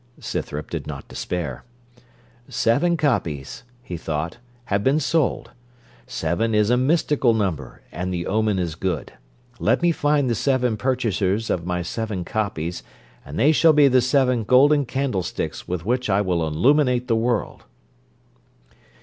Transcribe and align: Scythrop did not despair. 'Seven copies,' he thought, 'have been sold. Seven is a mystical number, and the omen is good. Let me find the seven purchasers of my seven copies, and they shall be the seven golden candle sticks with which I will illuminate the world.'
Scythrop 0.19 0.71
did 0.71 0.87
not 0.87 1.07
despair. 1.07 1.63
'Seven 2.49 2.97
copies,' 2.97 3.61
he 3.83 3.97
thought, 3.97 4.37
'have 4.65 4.83
been 4.83 4.99
sold. 4.99 5.51
Seven 6.07 6.55
is 6.55 6.71
a 6.71 6.75
mystical 6.75 7.35
number, 7.35 7.83
and 7.91 8.11
the 8.11 8.25
omen 8.25 8.57
is 8.57 8.73
good. 8.73 9.13
Let 9.59 9.83
me 9.83 9.91
find 9.91 10.27
the 10.27 10.33
seven 10.33 10.75
purchasers 10.75 11.51
of 11.51 11.67
my 11.67 11.83
seven 11.83 12.25
copies, 12.25 12.81
and 13.23 13.37
they 13.37 13.51
shall 13.51 13.73
be 13.73 13.87
the 13.87 14.01
seven 14.01 14.43
golden 14.43 14.87
candle 14.87 15.21
sticks 15.21 15.67
with 15.67 15.85
which 15.85 16.09
I 16.09 16.19
will 16.21 16.47
illuminate 16.47 17.07
the 17.07 17.15
world.' 17.15 17.65